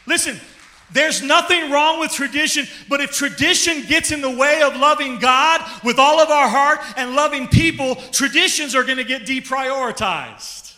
[0.05, 0.39] Listen,
[0.93, 5.61] there's nothing wrong with tradition, but if tradition gets in the way of loving God
[5.83, 10.75] with all of our heart and loving people, traditions are going to get deprioritized.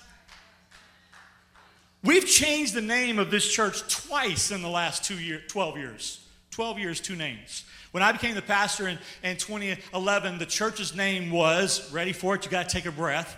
[2.04, 6.20] We've changed the name of this church twice in the last two year, 12 years.
[6.52, 7.64] 12 years, two names.
[7.92, 12.46] When I became the pastor in, in 2011, the church's name was, ready for it,
[12.46, 13.38] you got to take a breath,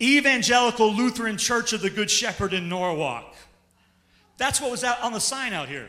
[0.00, 3.34] Evangelical Lutheran Church of the Good Shepherd in Norwalk.
[4.36, 5.88] That's what was out on the sign out here.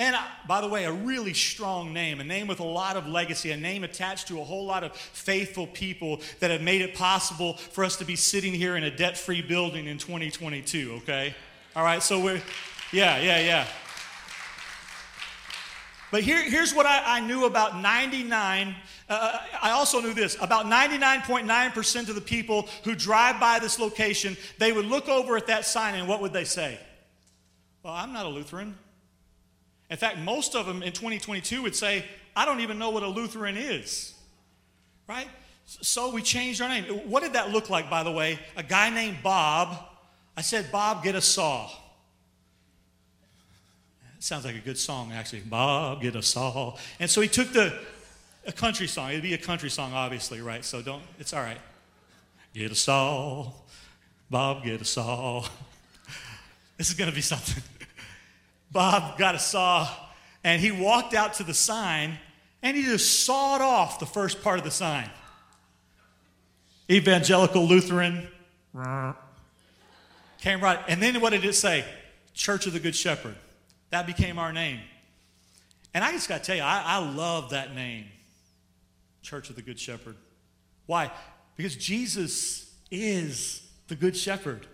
[0.00, 3.06] And uh, by the way, a really strong name, a name with a lot of
[3.06, 6.94] legacy, a name attached to a whole lot of faithful people that have made it
[6.94, 11.34] possible for us to be sitting here in a debt free building in 2022, okay?
[11.76, 12.40] All right, so we're,
[12.92, 13.66] yeah, yeah, yeah.
[16.10, 18.74] But here, here's what I, I knew about 99.
[19.06, 23.78] Uh, uh I also knew this about 99.9% of the people who drive by this
[23.78, 26.80] location, they would look over at that sign and what would they say?
[27.82, 28.76] Well, I'm not a Lutheran.
[29.90, 32.04] In fact, most of them in 2022 would say,
[32.36, 34.14] I don't even know what a Lutheran is.
[35.08, 35.28] Right?
[35.64, 36.84] So we changed our name.
[36.88, 38.38] Uh, what did that look like, by the way?
[38.56, 39.76] A guy named Bob.
[40.36, 41.68] I said, Bob, get a saw.
[44.16, 45.40] It sounds like a good song, actually.
[45.40, 46.76] Bob, get a saw.
[46.98, 47.76] And so he took the
[48.46, 49.10] a country song.
[49.10, 50.64] It'd be a country song, obviously, right?
[50.64, 51.60] So don't, it's all right.
[52.54, 53.52] Get a saw.
[54.28, 55.46] Bob, get a saw.
[56.80, 57.62] This is going to be something.
[58.72, 59.86] Bob got a saw
[60.42, 62.18] and he walked out to the sign
[62.62, 65.10] and he just sawed off the first part of the sign.
[66.90, 68.28] Evangelical Lutheran.
[70.40, 70.78] Came right.
[70.88, 71.84] And then what did it say?
[72.32, 73.34] Church of the Good Shepherd.
[73.90, 74.80] That became our name.
[75.92, 78.06] And I just got to tell you, I, I love that name,
[79.20, 80.16] Church of the Good Shepherd.
[80.86, 81.10] Why?
[81.58, 84.66] Because Jesus is the Good Shepherd.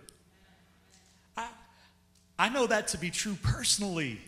[2.37, 4.19] I, know that to be true personally,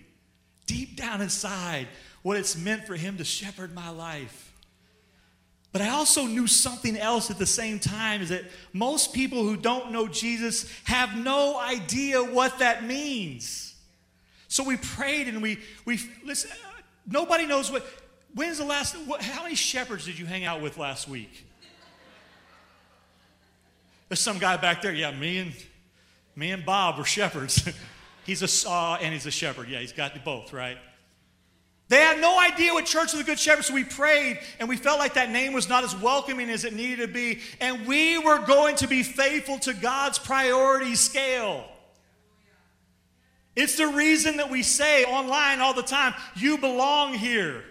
[0.65, 1.87] deep down inside,
[2.21, 4.49] what it's meant for Him to shepherd my life.
[5.71, 8.43] But I also knew something else at the same time is that
[8.73, 13.75] most people who don't know Jesus have no idea what that means.
[14.47, 16.49] So we prayed and we, we listen,
[17.05, 17.85] nobody knows what,
[18.33, 21.45] when's the last, what, how many shepherds did you hang out with last week?
[24.07, 25.53] There's some guy back there, yeah, me and,
[26.35, 27.69] me and Bob were shepherds.
[28.25, 29.69] he's a saw and he's a shepherd.
[29.69, 30.77] Yeah, he's got both, right?
[31.89, 34.77] They had no idea what Church of the Good Shepherd, so we prayed and we
[34.77, 37.39] felt like that name was not as welcoming as it needed to be.
[37.59, 41.65] And we were going to be faithful to God's priority scale.
[43.55, 47.63] It's the reason that we say online all the time, you belong here.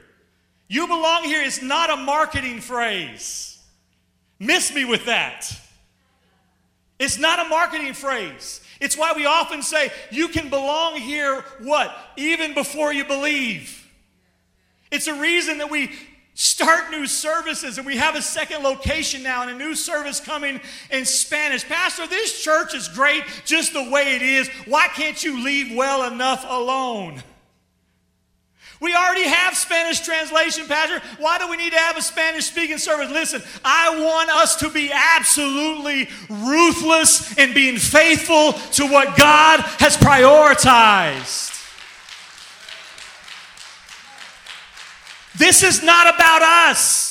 [0.66, 3.58] You belong here is not a marketing phrase.
[4.40, 5.50] Miss me with that.
[6.98, 8.60] It's not a marketing phrase.
[8.80, 11.94] It's why we often say, you can belong here, what?
[12.16, 13.88] Even before you believe.
[14.90, 15.90] It's a reason that we
[16.34, 20.60] start new services and we have a second location now and a new service coming
[20.90, 21.66] in Spanish.
[21.66, 24.48] Pastor, this church is great just the way it is.
[24.66, 27.22] Why can't you leave well enough alone?
[28.80, 31.00] We already have Spanish translation, Pastor.
[31.18, 33.10] Why do we need to have a Spanish speaking service?
[33.10, 39.96] Listen, I want us to be absolutely ruthless in being faithful to what God has
[39.96, 41.56] prioritized.
[45.36, 47.08] This is not about us.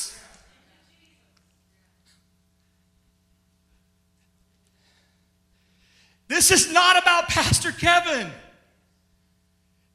[6.30, 8.30] This is not about Pastor Kevin.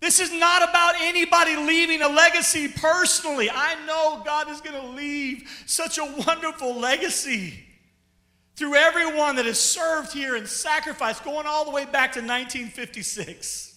[0.02, 3.48] This is not about anybody leaving a legacy personally.
[3.48, 7.64] I know God is going to leave such a wonderful legacy
[8.56, 13.71] through everyone that has served here and sacrificed, going all the way back to 1956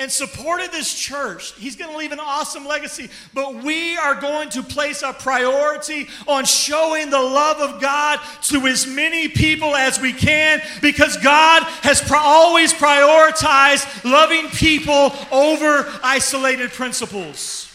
[0.00, 1.52] and supported this church.
[1.56, 3.10] He's going to leave an awesome legacy.
[3.34, 8.66] But we are going to place a priority on showing the love of God to
[8.66, 15.86] as many people as we can because God has pro- always prioritized loving people over
[16.02, 17.70] isolated principles.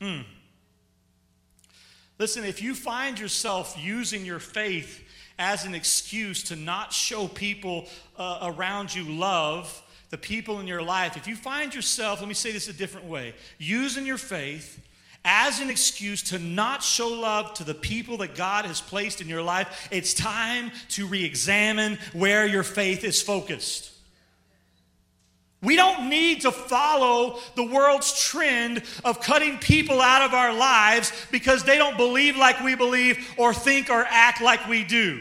[0.00, 0.22] Hmm.
[2.18, 5.04] Listen, if you find yourself using your faith
[5.38, 10.82] as an excuse to not show people uh, around you love, the people in your
[10.82, 14.80] life, if you find yourself, let me say this a different way, using your faith
[15.24, 19.28] as an excuse to not show love to the people that God has placed in
[19.28, 23.92] your life, it's time to re examine where your faith is focused.
[25.60, 31.12] We don't need to follow the world's trend of cutting people out of our lives
[31.32, 35.20] because they don't believe like we believe or think or act like we do.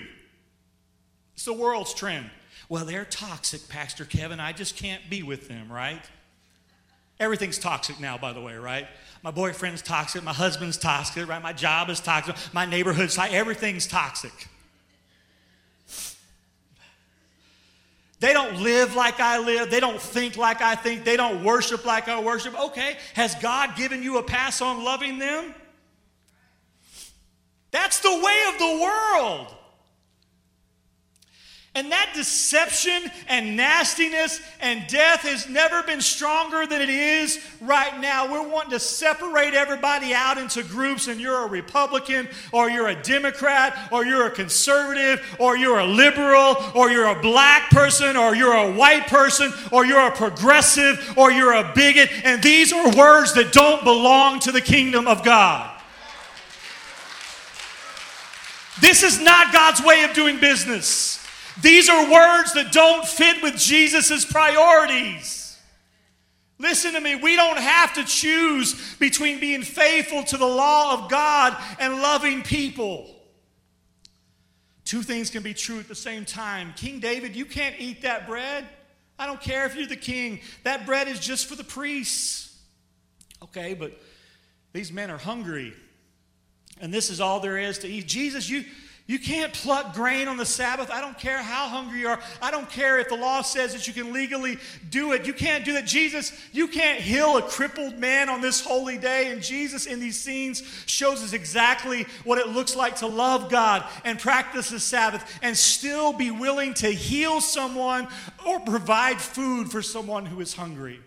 [1.34, 2.30] It's the world's trend.
[2.70, 4.40] Well, they're toxic, Pastor Kevin.
[4.40, 6.02] I just can't be with them, right?
[7.20, 8.88] Everything's toxic now, by the way, right?
[9.24, 11.42] My boyfriend's toxic, my husband's toxic, right?
[11.42, 14.48] My job is toxic, my neighborhood's toxic, everything's toxic.
[18.20, 19.70] They don't live like I live.
[19.70, 21.04] They don't think like I think.
[21.04, 22.60] They don't worship like I worship.
[22.60, 25.54] Okay, has God given you a pass on loving them?
[27.70, 29.56] That's the way of the world.
[31.78, 38.02] And that deception and nastiness and death has never been stronger than it is right
[38.02, 38.32] now.
[38.32, 43.00] We're wanting to separate everybody out into groups, and you're a Republican, or you're a
[43.04, 48.36] Democrat, or you're a conservative, or you're a liberal, or you're a black person, or
[48.36, 52.10] you're a white person, or you're a progressive, or you're a bigot.
[52.24, 55.80] And these are words that don't belong to the kingdom of God.
[58.82, 61.24] This is not God's way of doing business.
[61.62, 65.58] These are words that don't fit with Jesus' priorities.
[66.60, 71.10] Listen to me, we don't have to choose between being faithful to the law of
[71.10, 73.14] God and loving people.
[74.86, 76.74] Two things can be true at the same time.
[76.76, 78.66] King David, you can't eat that bread.
[79.20, 80.40] I don't care if you're the king.
[80.64, 82.56] That bread is just for the priests.
[83.44, 84.00] Okay, but
[84.74, 85.74] these men are hungry.
[86.80, 88.08] And this is all there is to eat.
[88.08, 88.64] Jesus, you
[89.08, 90.92] You can't pluck grain on the Sabbath.
[90.92, 92.20] I don't care how hungry you are.
[92.42, 94.58] I don't care if the law says that you can legally
[94.90, 95.26] do it.
[95.26, 95.86] You can't do that.
[95.86, 99.32] Jesus, you can't heal a crippled man on this holy day.
[99.32, 103.86] And Jesus, in these scenes, shows us exactly what it looks like to love God
[104.04, 108.10] and practice the Sabbath and still be willing to heal someone
[108.46, 111.00] or provide food for someone who is hungry.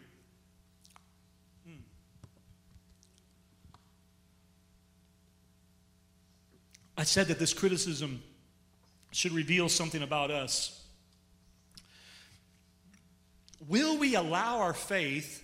[7.01, 8.23] I said that this criticism
[9.11, 10.85] should reveal something about us.
[13.67, 15.43] Will we allow our faith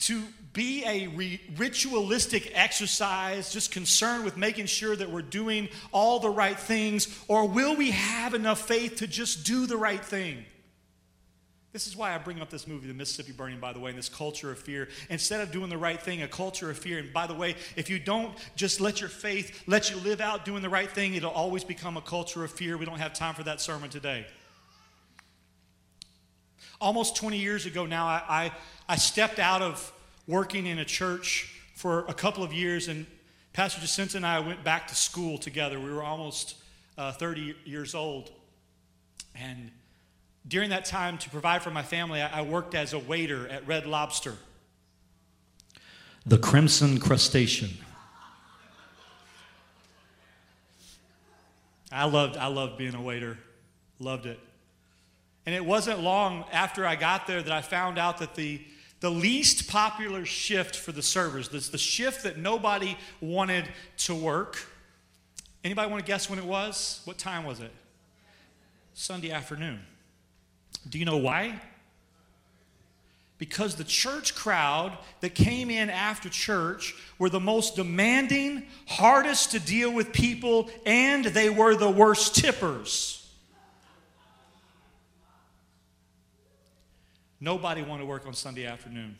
[0.00, 0.22] to
[0.52, 6.28] be a re- ritualistic exercise, just concerned with making sure that we're doing all the
[6.28, 10.44] right things, or will we have enough faith to just do the right thing?
[11.74, 13.98] This is why I bring up this movie, The Mississippi Burning, by the way, and
[13.98, 14.88] this culture of fear.
[15.10, 16.98] Instead of doing the right thing, a culture of fear.
[17.00, 20.44] And by the way, if you don't just let your faith let you live out
[20.44, 22.78] doing the right thing, it'll always become a culture of fear.
[22.78, 24.24] We don't have time for that sermon today.
[26.80, 28.52] Almost 20 years ago now, I, I,
[28.90, 29.92] I stepped out of
[30.28, 33.04] working in a church for a couple of years, and
[33.52, 35.80] Pastor Jacinta and I went back to school together.
[35.80, 36.54] We were almost
[36.96, 38.30] uh, 30 years old.
[39.34, 39.72] And
[40.46, 43.86] during that time, to provide for my family, I worked as a waiter at Red
[43.86, 44.34] Lobster.
[46.26, 47.70] The Crimson Crustacean.
[51.92, 53.38] I loved, I loved being a waiter.
[53.98, 54.40] Loved it.
[55.46, 58.60] And it wasn't long after I got there that I found out that the,
[59.00, 63.66] the least popular shift for the servers, this, the shift that nobody wanted
[63.98, 64.58] to work.
[65.62, 67.00] Anybody want to guess when it was?
[67.04, 67.70] What time was it?
[68.94, 69.80] Sunday afternoon.
[70.88, 71.60] Do you know why?
[73.38, 79.60] Because the church crowd that came in after church were the most demanding, hardest to
[79.60, 83.20] deal with people, and they were the worst tippers.
[87.40, 89.18] Nobody wanted to work on Sunday afternoon.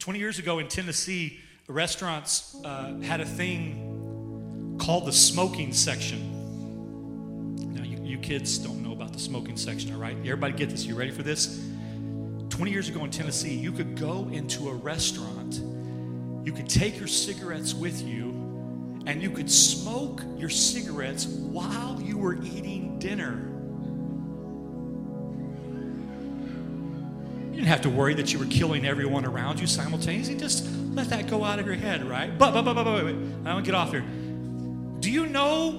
[0.00, 6.34] 20 years ago in Tennessee, restaurants uh, had a thing called the smoking section.
[7.74, 8.87] Now, you, you kids don't know
[9.18, 10.16] the smoking section, all right?
[10.20, 10.84] Everybody get this.
[10.84, 11.60] You ready for this?
[12.50, 15.60] 20 years ago in Tennessee, you could go into a restaurant,
[16.46, 18.30] you could take your cigarettes with you,
[19.06, 23.44] and you could smoke your cigarettes while you were eating dinner.
[27.50, 30.36] You didn't have to worry that you were killing everyone around you simultaneously.
[30.36, 32.36] Just let that go out of your head, right?
[32.38, 33.30] But, but, but, but, but, wait, wait.
[33.44, 34.04] I don't get off here.
[35.00, 35.72] Do you know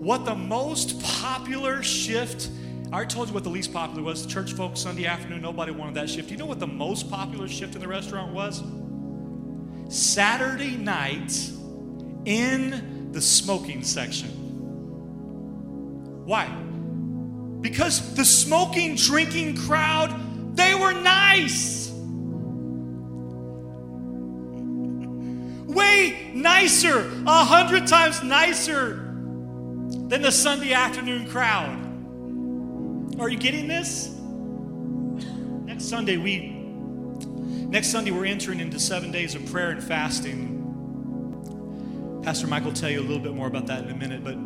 [0.00, 2.48] what the most popular shift
[2.92, 4.26] I told you what the least popular was.
[4.26, 6.28] Church folks, Sunday afternoon, nobody wanted that shift.
[6.30, 8.64] You know what the most popular shift in the restaurant was?
[9.88, 11.32] Saturday night
[12.24, 14.28] in the smoking section.
[16.24, 16.48] Why?
[17.60, 21.90] Because the smoking, drinking crowd, they were nice.
[25.66, 28.96] Way nicer, a hundred times nicer
[30.08, 31.89] than the Sunday afternoon crowd.
[33.20, 34.08] Are you getting this?
[35.66, 36.48] Next Sunday, we
[37.68, 40.56] next Sunday we're entering into seven days of prayer and fasting.
[42.24, 44.38] Pastor Mike will tell you a little bit more about that in a minute, but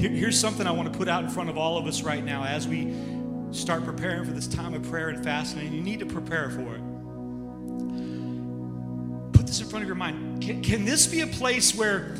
[0.00, 2.24] here, here's something I want to put out in front of all of us right
[2.24, 2.96] now as we
[3.50, 6.76] start preparing for this time of prayer and fasting, and you need to prepare for
[6.76, 6.80] it.
[9.34, 10.42] Put this in front of your mind.
[10.42, 12.16] Can, can this be a place where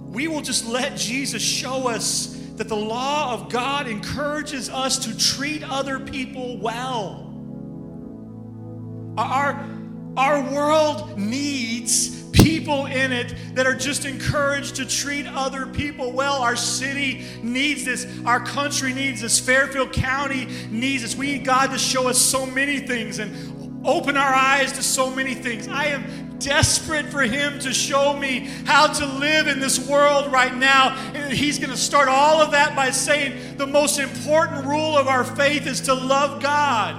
[0.00, 5.16] we will just let Jesus show us that the law of God encourages us to
[5.16, 7.28] treat other people well.
[9.16, 9.68] Our,
[10.16, 16.42] our world needs people in it that are just encouraged to treat other people well.
[16.42, 18.06] Our city needs this.
[18.24, 19.38] Our country needs this.
[19.38, 21.14] Fairfield County needs this.
[21.14, 25.10] We need God to show us so many things and open our eyes to so
[25.14, 25.68] many things.
[25.68, 30.54] I am desperate for Him to show me how to live in this world right
[30.54, 30.96] now.
[31.14, 35.08] And He's going to start all of that by saying the most important rule of
[35.08, 36.94] our faith is to love God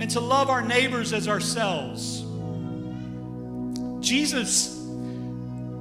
[0.00, 2.24] and to love our neighbors as ourselves.
[4.00, 4.76] Jesus,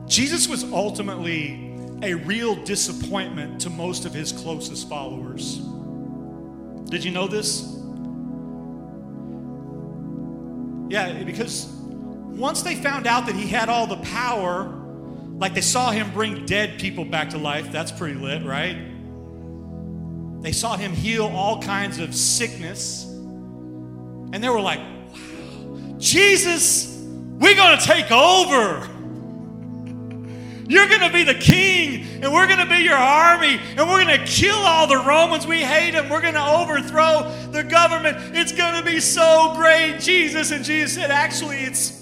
[0.07, 1.69] Jesus was ultimately
[2.01, 5.57] a real disappointment to most of his closest followers.
[6.89, 7.75] Did you know this?
[10.89, 11.71] Yeah, because
[12.39, 14.63] once they found out that he had all the power,
[15.37, 18.77] like they saw him bring dead people back to life, that's pretty lit, right?
[20.41, 23.03] They saw him heal all kinds of sickness.
[23.03, 26.97] And they were like, wow, Jesus,
[27.39, 28.87] we're going to take over.
[30.69, 34.05] You're going to be the king, and we're going to be your army, and we're
[34.05, 35.47] going to kill all the Romans.
[35.47, 36.09] We hate them.
[36.09, 38.17] We're going to overthrow the government.
[38.37, 40.51] It's going to be so great, Jesus.
[40.51, 41.98] And Jesus said, Actually, it's,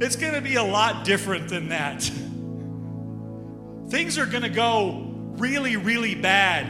[0.00, 2.02] it's going to be a lot different than that.
[3.90, 6.66] Things are going to go really, really bad.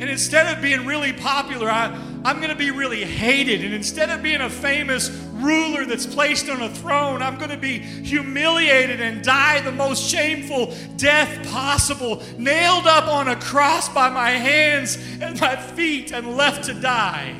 [0.00, 1.86] And instead of being really popular, I,
[2.24, 3.64] I'm going to be really hated.
[3.64, 7.56] And instead of being a famous ruler that's placed on a throne, I'm going to
[7.56, 14.08] be humiliated and die the most shameful death possible, nailed up on a cross by
[14.08, 17.36] my hands and my feet and left to die.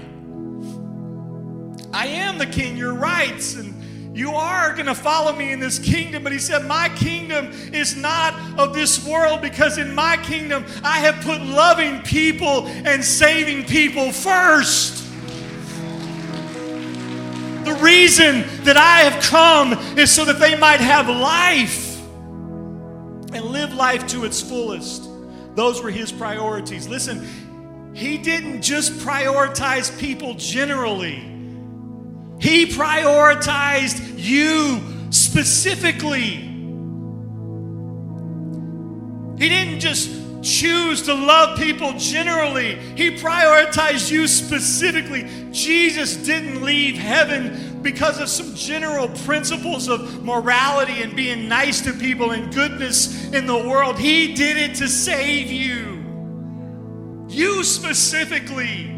[1.95, 3.55] I am the king, you're right.
[3.55, 6.25] And you are going to follow me in this kingdom.
[6.25, 10.99] But he said, My kingdom is not of this world because in my kingdom I
[10.99, 15.03] have put loving people and saving people first.
[17.65, 22.01] The reason that I have come is so that they might have life
[23.33, 25.09] and live life to its fullest.
[25.55, 26.89] Those were his priorities.
[26.89, 27.27] Listen,
[27.95, 31.34] he didn't just prioritize people generally.
[32.45, 34.79] He prioritized you
[35.09, 36.43] specifically.
[39.39, 40.11] He didn't just
[40.43, 45.27] choose to love people generally, He prioritized you specifically.
[45.53, 51.95] Jesus didn't leave heaven because of some general principles of morality and being nice to
[51.95, 53.99] people and goodness in the world.
[53.99, 56.05] He did it to save you.
[57.27, 58.94] You specifically.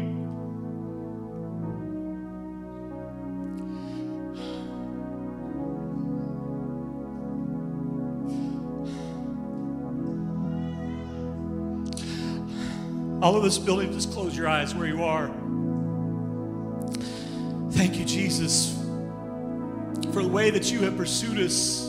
[13.21, 15.27] All of this building, just close your eyes where you are.
[17.71, 18.75] Thank you, Jesus,
[20.13, 21.85] for the way that you have pursued us.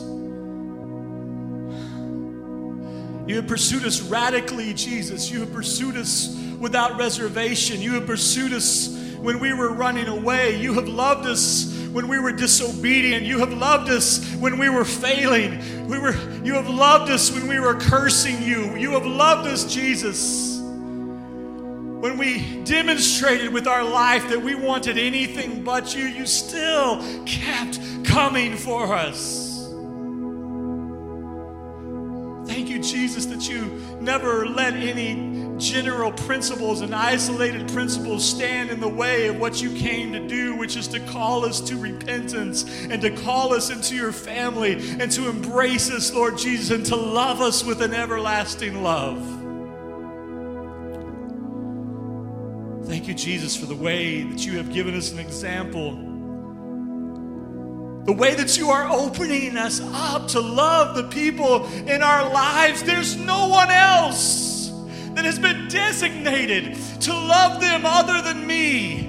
[3.27, 5.29] You have pursued us radically, Jesus.
[5.29, 7.79] You have pursued us without reservation.
[7.79, 10.59] You have pursued us when we were running away.
[10.59, 13.23] You have loved us when we were disobedient.
[13.23, 15.87] You have loved us when we were failing.
[15.87, 18.75] We were, you have loved us when we were cursing you.
[18.75, 20.48] You have loved us, Jesus
[21.99, 27.79] when we demonstrated with our life that we wanted anything but you, you still kept
[28.05, 29.49] coming for us.
[32.47, 33.65] Thank you, Jesus, that you
[34.01, 39.71] never let any general principles and isolated principles stand in the way of what you
[39.75, 43.93] came to do, which is to call us to repentance and to call us into
[43.93, 48.81] your family and to embrace us, Lord Jesus, and to love us with an everlasting
[48.81, 49.38] love.
[53.09, 55.95] You, Jesus, for the way that you have given us an example.
[58.05, 62.83] The way that you are opening us up to love the people in our lives.
[62.83, 64.69] There's no one else
[65.15, 69.07] that has been designated to love them other than me.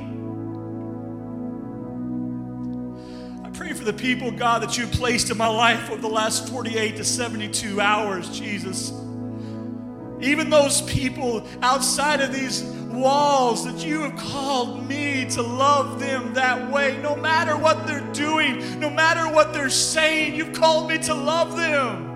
[3.45, 6.49] I pray for the people, God, that you placed in my life over the last
[6.49, 8.93] 48 to 72 hours, Jesus.
[10.21, 16.35] Even those people outside of these walls that you have called me to love them
[16.35, 16.99] that way.
[17.03, 21.57] No matter what they're doing, no matter what they're saying, you've called me to love
[21.57, 22.09] them.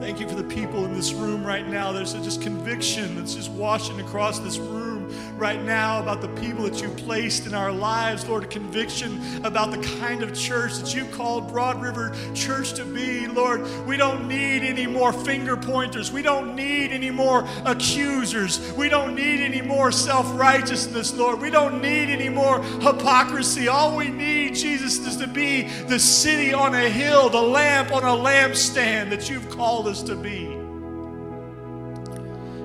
[0.00, 1.92] Thank you for the people in this room right now.
[1.92, 4.97] There's just conviction that's just washing across this room
[5.36, 9.78] right now about the people that you placed in our lives, Lord, conviction about the
[9.98, 13.62] kind of church that you called Broad River Church to be, Lord.
[13.86, 16.12] We don't need any more finger pointers.
[16.12, 18.72] We don't need any more accusers.
[18.72, 21.40] We don't need any more self righteousness, Lord.
[21.40, 23.68] We don't need any more hypocrisy.
[23.68, 28.02] All we need, Jesus, is to be the city on a hill, the lamp on
[28.02, 30.42] a lampstand that you've called us to be.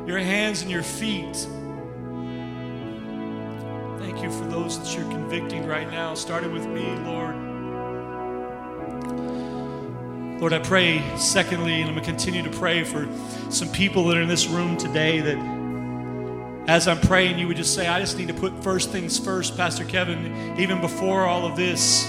[0.06, 1.48] Your hands and your feet
[4.24, 7.36] you for those that you're convicting right now, starting with me, Lord.
[10.39, 13.07] Lord, I pray, secondly, and I'm going to continue to pray for
[13.49, 15.38] some people that are in this room today that
[16.67, 19.57] as I'm praying, you would just say, I just need to put first things first,
[19.57, 22.07] Pastor Kevin, even before all of this.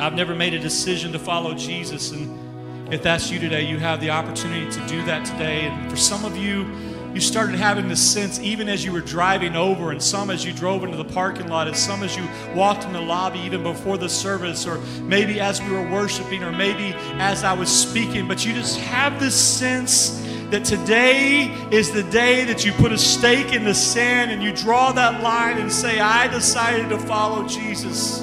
[0.00, 2.10] I've never made a decision to follow Jesus.
[2.10, 5.66] And if that's you today, you have the opportunity to do that today.
[5.66, 9.54] And for some of you, you started having this sense even as you were driving
[9.56, 12.84] over, and some as you drove into the parking lot, and some as you walked
[12.84, 16.94] in the lobby even before the service, or maybe as we were worshiping, or maybe
[17.18, 22.44] as I was speaking, but you just have this sense that today is the day
[22.44, 25.98] that you put a stake in the sand and you draw that line and say,
[25.98, 28.22] I decided to follow Jesus.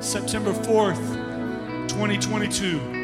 [0.00, 3.01] September 4th, 2022.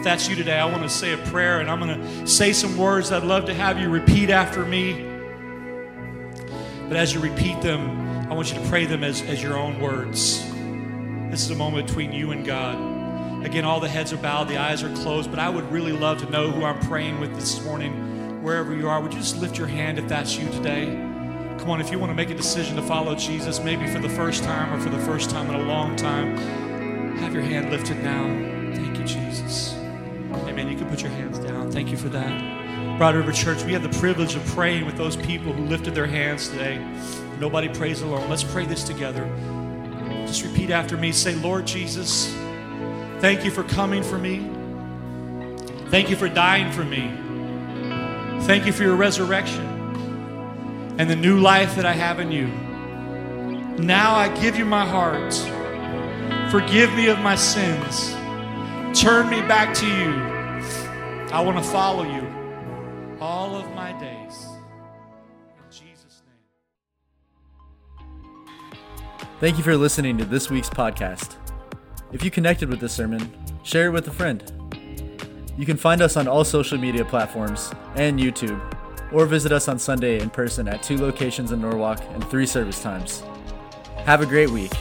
[0.00, 2.54] If that's you today, I want to say a prayer and I'm going to say
[2.54, 4.94] some words I'd love to have you repeat after me.
[6.88, 9.78] But as you repeat them, I want you to pray them as, as your own
[9.78, 10.42] words.
[11.30, 13.44] This is a moment between you and God.
[13.44, 16.16] Again, all the heads are bowed, the eyes are closed, but I would really love
[16.20, 19.02] to know who I'm praying with this morning, wherever you are.
[19.02, 20.86] Would you just lift your hand if that's you today?
[21.58, 24.08] Come on, if you want to make a decision to follow Jesus, maybe for the
[24.08, 26.38] first time or for the first time in a long time,
[27.18, 28.59] have your hand lifted now.
[30.60, 30.72] Amen.
[30.72, 31.70] You can put your hands down.
[31.70, 32.98] Thank you for that.
[32.98, 36.06] Broad River Church, we have the privilege of praying with those people who lifted their
[36.06, 36.78] hands today.
[37.38, 38.28] Nobody prays alone.
[38.28, 39.24] Let's pray this together.
[40.26, 41.12] Just repeat after me.
[41.12, 42.34] Say, Lord Jesus,
[43.20, 44.50] Thank you for coming for me.
[45.90, 47.10] Thank you for dying for me.
[48.46, 49.66] Thank you for your resurrection
[50.98, 52.46] and the new life that I have in you.
[53.84, 55.34] Now I give you my heart.
[56.50, 58.12] Forgive me of my sins.
[58.98, 60.39] Turn me back to you.
[61.32, 62.26] I want to follow you
[63.20, 64.46] all of my days.
[65.56, 66.22] In Jesus'
[67.96, 68.48] name.
[69.38, 71.36] Thank you for listening to this week's podcast.
[72.10, 74.42] If you connected with this sermon, share it with a friend.
[75.56, 78.60] You can find us on all social media platforms and YouTube,
[79.12, 82.82] or visit us on Sunday in person at two locations in Norwalk and three service
[82.82, 83.22] times.
[83.98, 84.72] Have a great week.